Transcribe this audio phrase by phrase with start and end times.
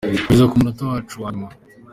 [0.25, 1.49] Kugeza ku munota wacu wa nyuma.